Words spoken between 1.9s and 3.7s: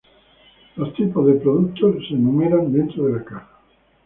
se enumeran dentro de la caja.